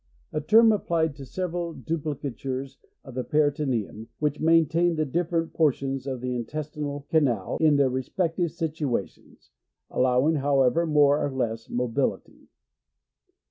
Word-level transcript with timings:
A 0.33 0.41
term 0.41 0.71
applied 0.71 1.15
to 1.17 1.27
several 1.27 1.73
duplicatures 1.75 2.77
of 3.03 3.13
the 3.13 3.23
peritoneum, 3.23 4.07
winch 4.19 4.39
maintain 4.39 4.95
the 4.95 5.05
different 5.05 5.53
por 5.53 5.71
tions 5.71 6.07
of 6.07 6.21
the 6.21 6.33
intestinal 6.35 7.05
canal 7.11 7.59
in 7.61 7.75
their 7.75 7.87
respective 7.91 8.51
situations; 8.51 9.51
allowing, 9.91 10.37
how 10.37 10.63
ever, 10.63 10.87
more 10.87 11.23
or 11.23 11.29
less 11.31 11.69
mobility. 11.69 12.47